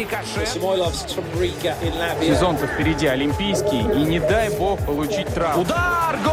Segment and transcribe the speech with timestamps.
[0.00, 0.48] рикошет.
[2.20, 5.62] Сезон-то впереди олимпийский, и не дай бог получить травму.
[5.62, 6.18] Удар!
[6.24, 6.32] Гол!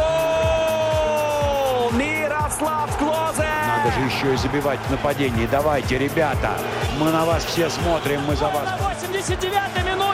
[1.92, 3.46] Мирослав Клозе!
[3.66, 5.46] Надо же еще и забивать в нападении.
[5.50, 6.58] Давайте, ребята,
[6.98, 8.64] мы на вас все смотрим, мы за вас.
[8.64, 10.07] На 89-й минуте!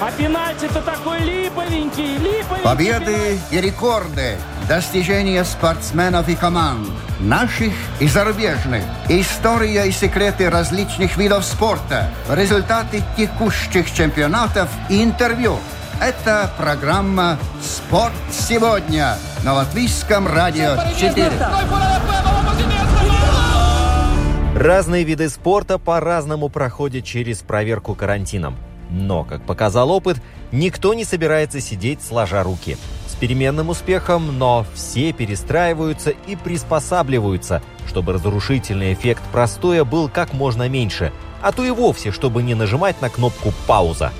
[0.00, 2.64] А пенальти-то такой липовенький, липовенький.
[2.64, 4.36] Победы и рекорды,
[4.68, 6.88] достижения спортсменов и команд,
[7.20, 15.58] наших и зарубежных, история и секреты различных видов спорта, результаты текущих чемпионатов и интервью.
[16.00, 21.30] Это программа «Спорт сегодня» на Латвийском радио 4.
[24.56, 28.56] Разные виды спорта по-разному проходят через проверку карантином.
[28.94, 30.18] Но, как показал опыт,
[30.52, 32.76] никто не собирается сидеть сложа руки.
[33.08, 40.68] С переменным успехом, но все перестраиваются и приспосабливаются, чтобы разрушительный эффект простоя был как можно
[40.68, 41.12] меньше,
[41.42, 44.12] а то и вовсе, чтобы не нажимать на кнопку «пауза».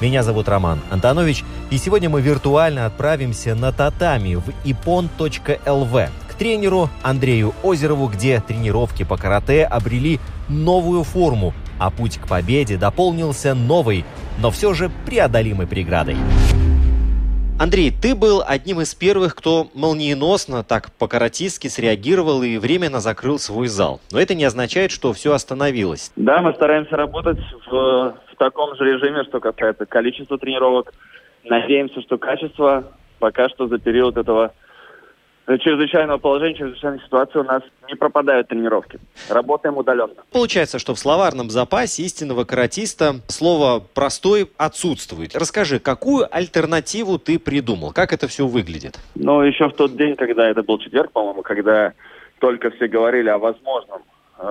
[0.00, 6.88] Меня зовут Роман Антонович, и сегодня мы виртуально отправимся на татами в ipon.lv к тренеру
[7.02, 14.04] Андрею Озерову, где тренировки по карате обрели новую форму, а путь к победе дополнился новой,
[14.40, 16.16] но все же преодолимой преградой.
[17.58, 23.68] Андрей, ты был одним из первых, кто молниеносно, так по-каратистски среагировал и временно закрыл свой
[23.68, 24.00] зал.
[24.12, 26.12] Но это не означает, что все остановилось.
[26.16, 30.92] Да, мы стараемся работать в, в таком же режиме, что касается количества тренировок.
[31.44, 34.52] Надеемся, что качество пока что за период этого
[35.46, 38.98] чрезвычайного положения, чрезвычайной ситуации у нас не пропадают тренировки.
[39.30, 40.14] Работаем удаленно.
[40.32, 45.36] Получается, что в словарном запасе истинного каратиста слово «простой» отсутствует.
[45.36, 47.92] Расскажи, какую альтернативу ты придумал?
[47.92, 48.98] Как это все выглядит?
[49.14, 51.92] Ну, еще в тот день, когда это был четверг, по-моему, когда
[52.40, 54.02] только все говорили о возможном
[54.38, 54.44] э,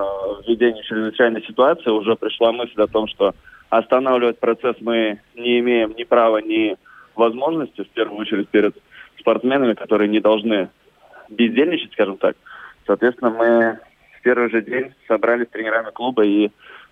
[0.48, 3.36] введении чрезвычайной ситуации, уже пришла мысль о том, что
[3.70, 6.78] останавливать процесс мы не имеем ни права, ни
[7.16, 8.76] возможности, в первую очередь перед
[9.20, 10.70] спортсменами, которые не должны
[11.30, 12.36] бездельничать, скажем так.
[12.86, 13.80] Соответственно, мы
[14.20, 16.52] в первый же день собрались с тренерами клуба и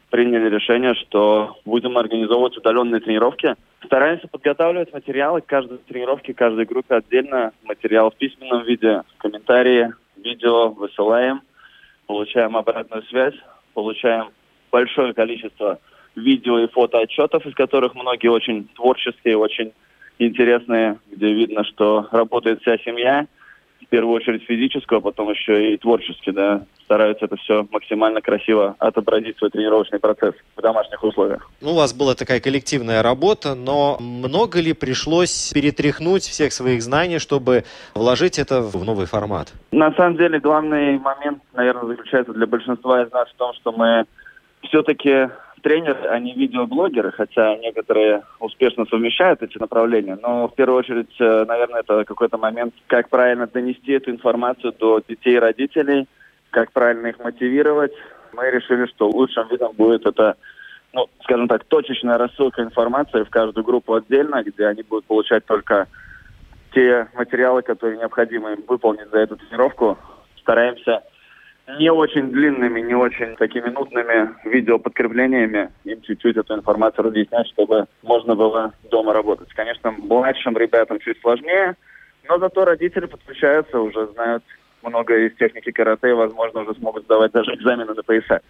[0.09, 3.55] приняли решение, что будем организовывать удаленные тренировки.
[3.85, 7.51] Стараемся подготавливать материалы к каждой тренировке, каждой группе отдельно.
[7.63, 11.41] Материал в письменном виде, комментарии, видео высылаем,
[12.05, 13.35] получаем обратную связь,
[13.73, 14.29] получаем
[14.71, 15.79] большое количество
[16.15, 19.73] видео и фотоотчетов, из которых многие очень творческие, очень
[20.19, 23.25] интересные, где видно, что работает вся семья–
[23.93, 29.37] первую очередь физическую, а потом еще и творчески, да, стараются это все максимально красиво отобразить
[29.37, 31.47] свой тренировочный процесс в домашних условиях.
[31.61, 37.19] Ну, у вас была такая коллективная работа, но много ли пришлось перетряхнуть всех своих знаний,
[37.19, 39.53] чтобы вложить это в новый формат?
[39.71, 44.05] На самом деле, главный момент, наверное, заключается для большинства из нас в том, что мы
[44.63, 45.29] все-таки
[45.63, 50.17] тренеры, не видеоблогеры, хотя некоторые успешно совмещают эти направления.
[50.21, 55.01] Но в первую очередь, э, наверное, это какой-то момент, как правильно донести эту информацию до
[55.07, 56.07] детей и родителей,
[56.51, 57.93] как правильно их мотивировать.
[58.33, 60.35] Мы решили, что лучшим видом будет это,
[60.91, 65.87] ну, скажем так, точечная рассылка информации в каждую группу отдельно, где они будут получать только
[66.73, 69.97] те материалы, которые необходимо им выполнить за эту тренировку.
[70.41, 71.03] Стараемся
[71.67, 78.35] не очень длинными, не очень такими нудными видеоподкреплениями им чуть-чуть эту информацию разъяснять, чтобы можно
[78.35, 79.49] было дома работать.
[79.53, 81.75] Конечно, младшим ребятам чуть сложнее,
[82.27, 84.43] но зато родители подключаются, уже знают
[84.83, 88.41] много из техники карате, и, возможно, уже смогут сдавать даже экзамены на пояса.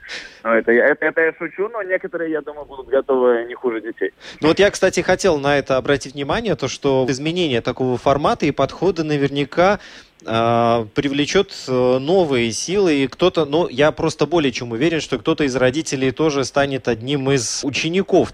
[0.44, 4.12] Но это, это, это я шучу, но некоторые, я думаю, будут готовы не хуже детей.
[4.42, 8.52] Ну вот я, кстати, хотел на это обратить внимание, то, что изменение такого формата и
[8.52, 9.80] подхода наверняка
[10.24, 15.56] привлечет э, новые силы, и кто-то, ну, я просто более чем уверен, что кто-то из
[15.56, 18.34] родителей тоже станет одним из учеников.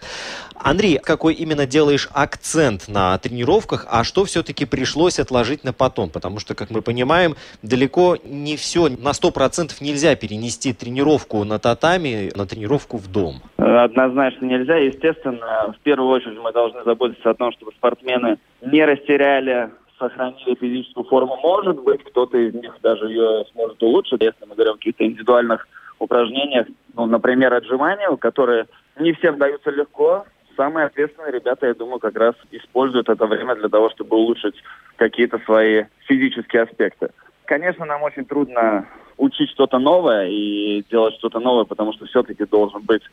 [0.61, 6.09] Андрей, какой именно делаешь акцент на тренировках, а что все-таки пришлось отложить на потом?
[6.09, 12.31] Потому что, как мы понимаем, далеко не все, на 100% нельзя перенести тренировку на татами
[12.35, 13.41] на тренировку в дом.
[13.57, 14.75] Однозначно нельзя.
[14.75, 19.69] Естественно, в первую очередь мы должны заботиться о том, чтобы спортсмены не растеряли
[19.99, 21.37] сохранили физическую форму.
[21.43, 25.67] Может быть, кто-то из них даже ее сможет улучшить, если мы говорим о каких-то индивидуальных
[25.99, 26.67] упражнениях.
[26.95, 28.65] Ну, например, отжимания, которые
[28.97, 30.25] не всем даются легко.
[30.55, 34.55] Самые ответственные ребята, я думаю, как раз используют это время для того, чтобы улучшить
[34.95, 37.11] какие-то свои физические аспекты.
[37.45, 38.87] Конечно, нам очень трудно
[39.17, 43.03] учить что-то новое и делать что-то новое, потому что все-таки должен быть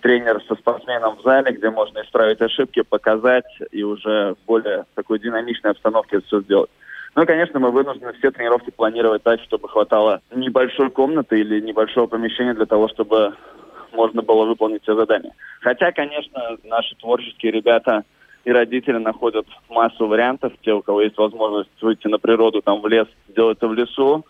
[0.00, 5.18] тренер со спортсменом в зале, где можно исправить ошибки, показать и уже в более такой
[5.18, 6.70] динамичной обстановке все сделать.
[7.16, 12.54] Ну, конечно, мы вынуждены все тренировки планировать так, чтобы хватало небольшой комнаты или небольшого помещения
[12.54, 13.34] для того, чтобы
[13.92, 15.34] можно было выполнить все задания.
[15.60, 18.04] Хотя, конечно, наши творческие ребята
[18.44, 20.52] и родители находят массу вариантов.
[20.62, 24.24] Те, у кого есть возможность выйти на природу, там в лес, делать это в лесу.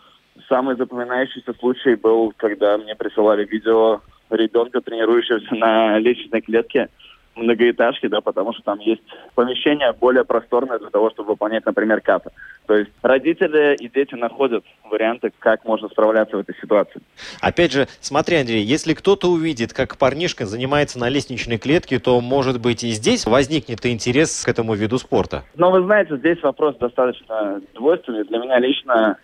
[0.48, 6.88] Самый запоминающийся случай был, когда мне присылали видео ребенка, тренирующегося на лестничной клетке
[7.36, 9.02] многоэтажки, да, потому что там есть
[9.34, 12.30] помещение более просторное для того, чтобы выполнять, например, капы.
[12.66, 17.00] То есть родители и дети находят варианты, как можно справляться в этой ситуации.
[17.40, 22.60] Опять же, смотри, Андрей, если кто-то увидит, как парнишка занимается на лестничной клетке, то, может
[22.60, 25.44] быть, и здесь возникнет интерес к этому виду спорта?
[25.56, 28.24] Но вы знаете, здесь вопрос достаточно двойственный.
[28.24, 29.16] Для меня лично,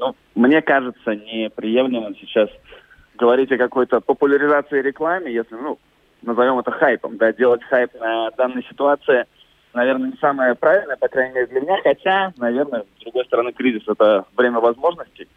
[0.00, 2.48] ну, мне кажется, неприемлемым сейчас
[3.16, 5.78] говорить о какой-то популяризации рекламе, если, ну,
[6.22, 9.26] назовем это хайпом, да, делать хайп на данной ситуации,
[9.74, 13.82] наверное, не самое правильное, по крайней мере, для меня, хотя, наверное, с другой стороны, кризис–
[13.86, 15.28] это время возможностей,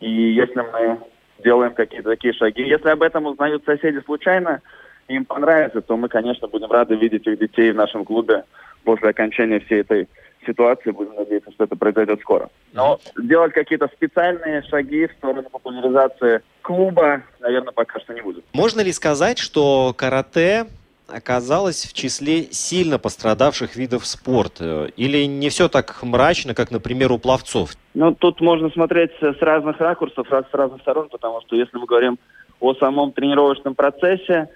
[0.00, 0.98] и если мы
[1.42, 4.60] делаем какие-то такие шаги, если об этом узнают соседи случайно,
[5.08, 8.44] им понравится, то мы, конечно, будем рады видеть их детей в нашем клубе
[8.84, 10.08] после окончания всей этой
[10.44, 10.90] ситуации.
[10.90, 12.50] Будем надеяться, что это произойдет скоро.
[12.72, 18.42] Но делать какие-то специальные шаги в сторону популяризации клуба, наверное, пока что не буду.
[18.52, 20.66] Можно ли сказать, что карате
[21.08, 24.90] оказалось в числе сильно пострадавших видов спорта?
[24.96, 27.72] Или не все так мрачно, как, например, у пловцов?
[27.94, 32.18] Ну, тут можно смотреть с разных ракурсов, с разных сторон, потому что если мы говорим
[32.60, 34.48] о самом тренировочном процессе,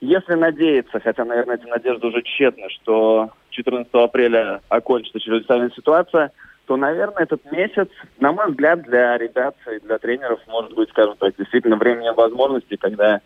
[0.00, 6.32] если надеяться, хотя, наверное, эти надежды уже тщетны, что 14 апреля окончится чрезвычайная ситуация,
[6.66, 7.88] то, наверное, этот месяц,
[8.18, 12.76] на мой взгляд, для ребят и для тренеров может быть, скажем так, действительно временем возможностей,
[12.76, 13.20] когда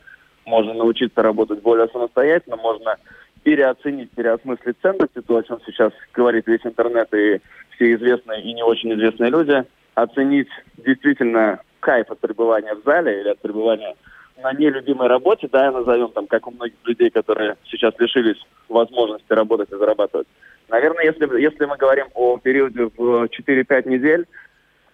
[0.45, 2.97] можно научиться работать более самостоятельно, можно
[3.45, 7.41] переоценить, переосмыслить ценности, то, о чем сейчас говорит весь интернет и
[7.75, 9.65] все известные и не очень известные люди,
[9.95, 13.95] оценить действительно кайф от пребывания в зале или от пребывания
[14.43, 19.71] на нелюбимой работе, да, назовем там, как у многих людей, которые сейчас лишились возможности работать
[19.73, 20.27] и зарабатывать.
[20.69, 24.27] Наверное, если, если мы говорим о периоде в 4-5 недель,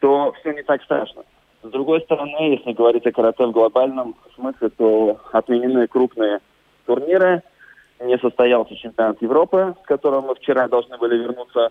[0.01, 1.25] то все не так страшно.
[1.63, 6.41] С другой стороны, если говорить о карате в глобальном смысле, то отменены крупные
[6.87, 7.43] турниры,
[8.01, 11.71] не состоялся чемпионат Европы, с которого мы вчера должны были вернуться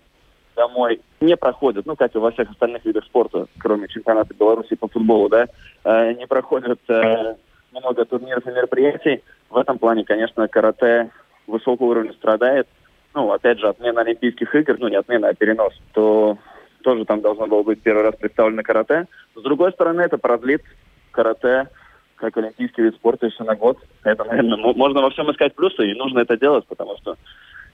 [0.56, 4.88] домой, не проходят, ну, как и во всех остальных видах спорта, кроме чемпионата Беларуси по
[4.88, 5.48] футболу, да,
[5.84, 7.36] э, не проходят э,
[7.74, 9.24] много турниров и мероприятий.
[9.50, 11.10] В этом плане, конечно, карате
[11.48, 12.68] высокого уровня страдает.
[13.14, 16.38] Ну, опять же, отмена Олимпийских игр, ну, не отмена, а перенос, то
[16.84, 19.08] тоже там должно было быть первый раз представлено карате.
[19.36, 20.64] С другой стороны, это продлит
[21.12, 21.70] карате
[22.16, 23.78] как олимпийский вид спорта еще на год.
[24.04, 27.18] Это, наверное, можно во всем искать плюсы, и нужно это делать, потому что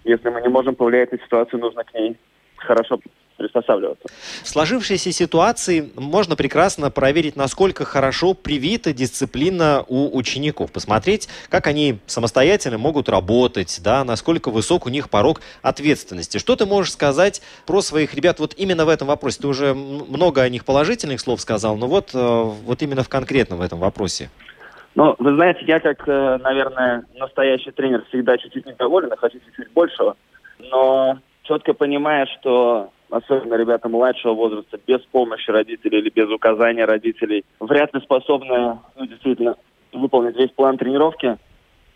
[0.04, 2.18] если мы не можем повлиять на ситуацию, нужно к ней
[2.56, 3.00] хорошо
[3.70, 4.08] приспосабливаться.
[4.44, 10.72] В сложившейся ситуации можно прекрасно проверить, насколько хорошо привита дисциплина у учеников.
[10.72, 16.38] Посмотреть, как они самостоятельно могут работать, да, насколько высок у них порог ответственности.
[16.38, 19.42] Что ты можешь сказать про своих ребят вот именно в этом вопросе?
[19.42, 23.62] Ты уже много о них положительных слов сказал, но вот, э, вот именно в конкретном
[23.62, 24.30] этом вопросе.
[24.96, 30.18] Ну, вы знаете, я как, э, наверное, настоящий тренер всегда чуть-чуть недоволен, хочу чуть-чуть большего.
[30.60, 37.46] Но четко понимая, что особенно ребята младшего возраста, без помощи родителей или без указания родителей,
[37.60, 39.56] вряд ли способны ну, действительно
[39.94, 41.38] выполнить весь план тренировки.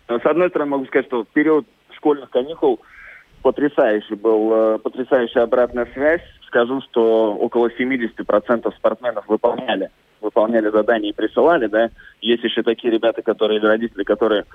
[0.07, 2.80] С одной стороны, могу сказать, что период школьных каникул
[3.41, 6.22] потрясающий был, э, потрясающая обратная связь.
[6.48, 9.89] Скажу, что около 70% спортсменов выполняли
[10.24, 11.89] выполняли задания и присылали, да.
[12.22, 14.46] Есть еще такие ребята, которые, или родители, которые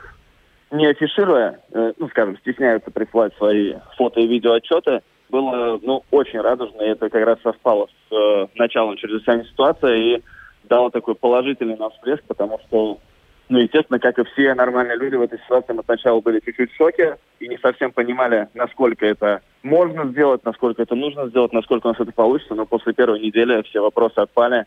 [0.70, 6.40] не афишируя, э, ну, скажем, стесняются присылать свои фото и видео отчеты, было, ну, очень
[6.40, 10.22] радужно, и это как раз совпало с э, началом чрезвычайной ситуации и
[10.64, 12.98] дало такой положительный нам всплеск, потому что,
[13.48, 16.76] ну, естественно, как и все нормальные люди в этой ситуации, мы сначала были чуть-чуть в
[16.76, 21.90] шоке и не совсем понимали, насколько это можно сделать, насколько это нужно сделать, насколько у
[21.90, 24.66] нас это получится, но после первой недели все вопросы отпали.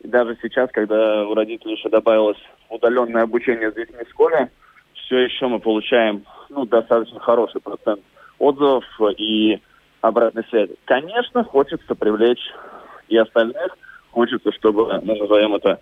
[0.00, 2.38] И даже сейчас, когда у родителей еще добавилось
[2.68, 4.50] удаленное обучение с детьми в школе,
[4.94, 8.00] все еще мы получаем ну, достаточно хороший процент
[8.38, 8.84] отзывов
[9.16, 9.60] и
[10.02, 10.76] обратной связи.
[10.84, 12.52] Конечно, хочется привлечь
[13.08, 13.76] и остальных.
[14.10, 15.80] Хочется, чтобы, мы назовем это,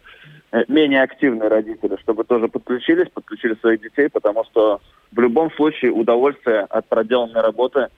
[0.52, 5.90] э, менее активные родители, чтобы тоже подключились, подключили своих детей, потому что в любом случае
[5.90, 7.88] удовольствие от проделанной работы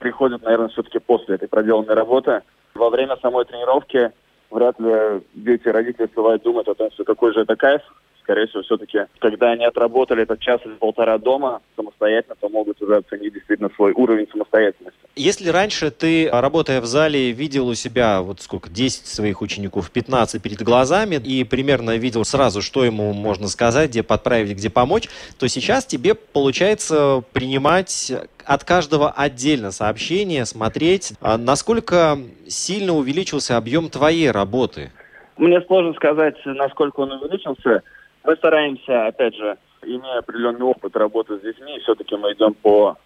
[0.00, 2.42] приходит, наверное, все-таки после этой проделанной работы.
[2.74, 4.10] Во время самой тренировки
[4.50, 7.82] вряд ли дети и родители успевают думать о том, что какой же это кайф,
[8.26, 12.96] скорее всего, все-таки, когда они отработали этот час или полтора дома самостоятельно, то могут уже
[12.96, 14.98] оценить действительно свой уровень самостоятельности.
[15.14, 20.42] Если раньше ты, работая в зале, видел у себя вот сколько, 10 своих учеников, 15
[20.42, 25.46] перед глазами, и примерно видел сразу, что ему можно сказать, где подправить, где помочь, то
[25.46, 28.12] сейчас тебе получается принимать
[28.44, 32.18] от каждого отдельно сообщение, смотреть, а насколько
[32.48, 34.90] сильно увеличился объем твоей работы.
[35.36, 37.82] Мне сложно сказать, насколько он увеличился.
[38.26, 42.96] Мы стараемся, опять же, имея определенный опыт работы с детьми, все-таки мы идем по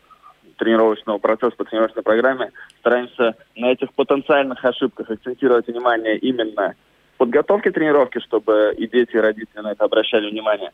[0.56, 6.74] тренировочного процесса, по тренировочной программе, стараемся на этих потенциальных ошибках акцентировать внимание именно
[7.18, 10.72] подготовке тренировки, чтобы и дети, и родители на это обращали внимание.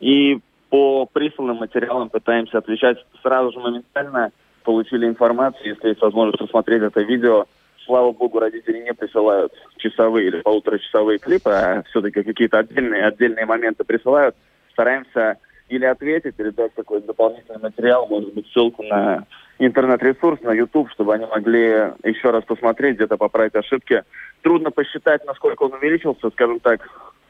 [0.00, 4.32] И по присланным материалам пытаемся отвечать сразу же моментально,
[4.64, 7.46] получили информацию, если есть возможность посмотреть это видео,
[7.84, 13.84] слава богу, родители не присылают часовые или полуторачасовые клипы, а все-таки какие-то отдельные, отдельные моменты
[13.84, 14.34] присылают.
[14.72, 15.38] Стараемся
[15.68, 19.24] или ответить, или дать какой-то дополнительный материал, может быть, ссылку на
[19.58, 24.02] интернет-ресурс, на YouTube, чтобы они могли еще раз посмотреть, где-то поправить ошибки.
[24.42, 26.80] Трудно посчитать, насколько он увеличился, скажем так,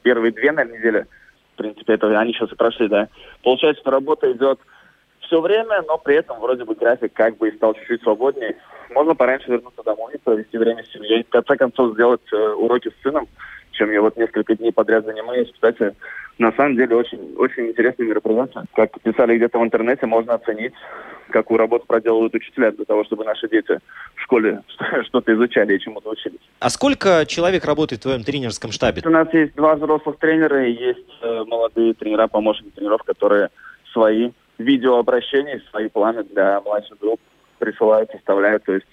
[0.02, 1.06] первые две, наверное, недели.
[1.54, 3.08] В принципе, это они сейчас и прошли, да.
[3.42, 4.58] Получается, что работа идет
[5.26, 8.56] все время, но при этом вроде бы график как бы и стал чуть-чуть свободнее.
[8.90, 13.02] Можно пораньше вернуться домой, провести время с семьей, в конце концов сделать э, уроки с
[13.02, 13.26] сыном,
[13.72, 15.50] чем я вот несколько дней подряд занимаюсь.
[15.52, 15.94] Кстати,
[16.38, 18.64] на самом деле очень, очень интересное мероприятие.
[18.74, 20.72] Как писали где-то в интернете, можно оценить,
[21.30, 23.78] какую работу проделывают учителя для того, чтобы наши дети
[24.14, 24.62] в школе
[25.06, 26.40] что-то изучали и чему-то учились.
[26.60, 29.02] А сколько человек работает в твоем тренерском штабе?
[29.04, 33.48] У нас есть два взрослых тренера и есть э, молодые тренера, помощники тренеров, которые
[33.92, 37.20] свои видеообращения, свои планы для младших групп
[37.58, 38.64] присылают, составляют.
[38.64, 38.86] То есть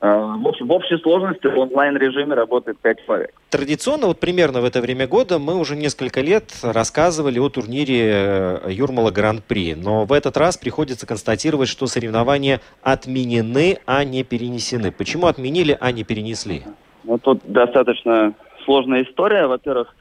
[0.00, 3.30] э, в, общем, в общей сложности в онлайн-режиме работает 5 человек.
[3.50, 8.70] Традиционно, вот примерно в это время года, мы уже несколько лет рассказывали о турнире э,
[8.70, 9.74] Юрмала Гран-при.
[9.74, 14.92] Но в этот раз приходится констатировать, что соревнования отменены, а не перенесены.
[14.92, 16.62] Почему отменили, а не перенесли?
[17.04, 18.34] Ну, тут достаточно
[18.64, 19.46] сложная история.
[19.46, 19.94] Во-первых,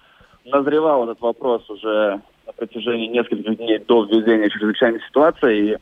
[0.46, 5.74] назревал этот вопрос уже на протяжении нескольких дней до введения чрезвычайной ситуации.
[5.74, 5.78] И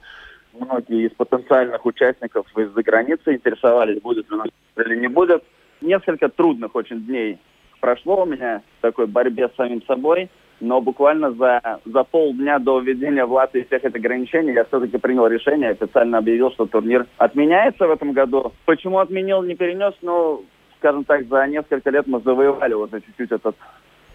[0.60, 5.44] многие из потенциальных участников из-за границы интересовались, будет ли нас или не будет.
[5.82, 7.38] Несколько трудных очень дней
[7.80, 10.30] прошло у меня в такой борьбе с самим собой,
[10.60, 15.28] но буквально за, за полдня до введения в Латвии всех этих ограничений я все-таки принял
[15.28, 18.54] решение, официально объявил, что турнир отменяется в этом году.
[18.66, 20.46] Почему отменил, не перенес, ну,
[20.80, 23.56] скажем так, за несколько лет мы завоевали вот чуть-чуть этот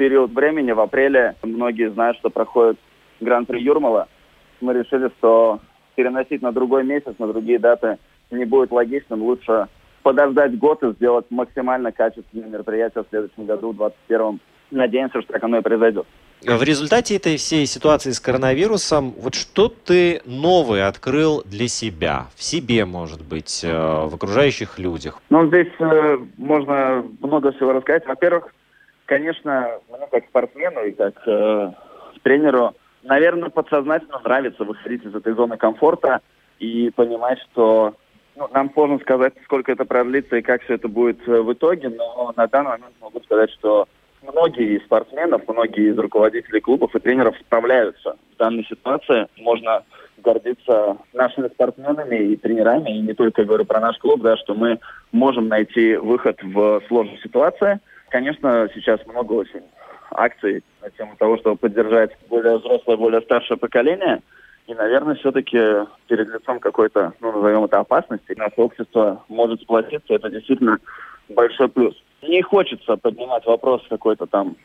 [0.00, 0.72] период времени.
[0.72, 2.78] В апреле многие знают, что проходит
[3.20, 4.08] Гран-при Юрмала.
[4.62, 5.60] Мы решили, что
[5.94, 7.98] переносить на другой месяц, на другие даты
[8.30, 9.22] не будет логичным.
[9.22, 9.66] Лучше
[10.02, 14.40] подождать год и сделать максимально качественное мероприятие в следующем году, в 2021.
[14.70, 16.06] Надеемся, что так оно и произойдет.
[16.40, 22.28] В результате этой всей ситуации с коронавирусом, вот что ты новое открыл для себя?
[22.36, 25.20] В себе, может быть, э, в окружающих людях?
[25.28, 28.06] Ну, здесь э, можно много всего рассказать.
[28.06, 28.54] Во-первых,
[29.10, 31.72] конечно, мне как спортсмену и как э,
[32.22, 36.20] тренеру, наверное, подсознательно нравится выходить из этой зоны комфорта
[36.60, 37.96] и понимать, что
[38.36, 41.88] ну, нам сложно сказать, сколько это продлится и как все это будет э, в итоге,
[41.88, 43.88] но на данный момент могу сказать, что
[44.22, 49.26] многие из спортсменов, многие из руководителей клубов и тренеров справляются в данной ситуации.
[49.38, 49.82] Можно
[50.18, 54.78] гордиться нашими спортсменами и тренерами, и не только говорю про наш клуб, да, что мы
[55.10, 59.62] можем найти выход в сложной ситуации– Конечно, сейчас много очень
[60.10, 64.20] акций на тему того, чтобы поддержать более взрослое, более старшее поколение.
[64.66, 65.58] И, наверное, все-таки
[66.08, 70.14] перед лицом какой-то, ну, назовем это опасности, наше общество может сплотиться.
[70.14, 70.78] Это действительно
[71.28, 71.94] большой плюс.
[72.22, 74.56] Не хочется поднимать вопрос какой-то там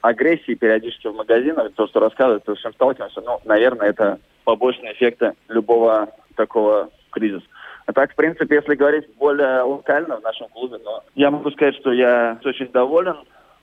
[0.00, 4.92] агрессии периодически в магазинах, то, что рассказывают, то, с чем сталкиваемся, ну, наверное, это побочные
[4.92, 7.46] эффекты любого такого кризиса.
[7.86, 11.76] А так, в принципе, если говорить более локально в нашем клубе, но я могу сказать,
[11.76, 13.16] что я очень доволен,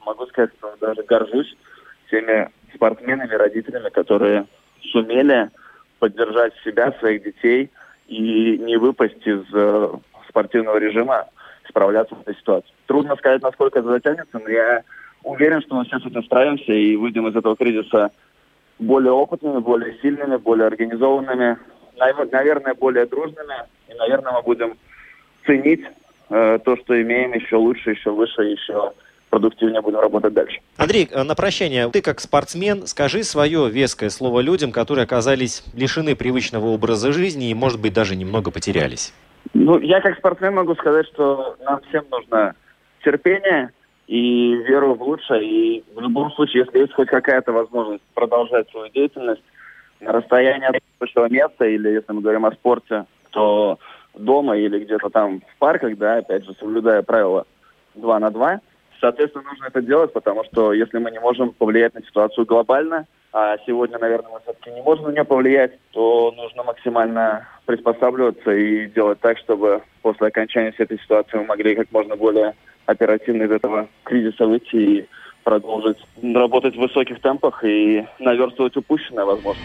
[0.05, 1.55] могу сказать, что даже горжусь
[2.09, 4.45] теми спортсменами, родителями, которые
[4.91, 5.49] сумели
[5.99, 7.71] поддержать себя, своих детей
[8.07, 9.89] и не выпасть из э,
[10.29, 11.27] спортивного режима,
[11.67, 12.73] справляться с этой ситуацией.
[12.85, 14.83] Трудно сказать, насколько это затянется, но я
[15.23, 18.11] уверен, что мы сейчас этим справимся и выйдем из этого кризиса
[18.79, 21.57] более опытными, более сильными, более организованными,
[22.31, 23.55] наверное, более дружными.
[23.89, 24.77] И, наверное, мы будем
[25.45, 25.81] ценить
[26.29, 28.91] э, то, что имеем, еще лучше, еще выше, еще
[29.29, 30.59] продуктивнее будем работать дальше.
[30.77, 36.15] Андрей, э, на прощание, ты как спортсмен, скажи свое веское слово людям, которые оказались лишены
[36.15, 39.13] привычного образа жизни и, может быть, даже немного потерялись.
[39.53, 42.53] Ну, я как спортсмен могу сказать, что нам всем нужно
[43.03, 43.71] терпение
[44.07, 45.43] и верую в лучшее.
[45.43, 49.41] И в любом случае, если есть хоть какая-то возможность продолжать свою деятельность
[50.01, 53.79] на расстоянии от рабочего места, или если мы говорим о спорте, то
[54.13, 57.45] дома или где-то там в парках, да, опять же, соблюдая правила
[57.95, 58.59] 2 на 2,
[58.99, 63.57] соответственно, нужно это делать, потому что если мы не можем повлиять на ситуацию глобально, а
[63.65, 69.19] сегодня, наверное, мы все-таки не можем на нее повлиять, то нужно максимально приспосабливаться и делать
[69.21, 72.55] так, чтобы после окончания всей этой ситуации мы могли как можно более
[72.85, 75.07] оперативно из этого кризиса выйти и
[75.43, 79.61] продолжить работать в высоких темпах и наверстывать упущенное, возможно.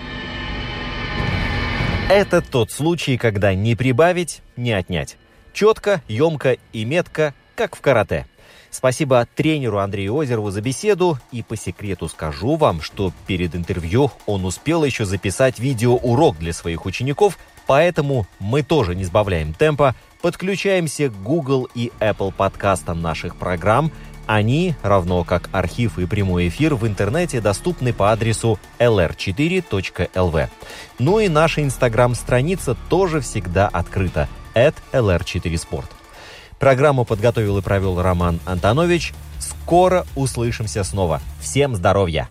[2.09, 5.17] Это тот случай, когда не прибавить, не отнять.
[5.53, 8.27] Четко, емко и метко, как в карате.
[8.71, 11.19] Спасибо тренеру Андрею Озерову за беседу.
[11.33, 16.87] И по секрету скажу вам, что перед интервью он успел еще записать видеоурок для своих
[16.87, 23.93] учеников, поэтому мы тоже не сбавляем темпа, подключаемся к Google и Apple подкастам наших программ.
[24.27, 30.49] Они, равно как архив и прямой эфир, в интернете доступны по адресу lr4.lv.
[30.99, 35.87] Ну и наша инстаграм-страница тоже всегда открыта– lr4sport.
[36.59, 39.13] Программу подготовил и провел Роман Антонович.
[39.39, 41.21] Скоро услышимся снова.
[41.41, 42.29] Всем здоровья!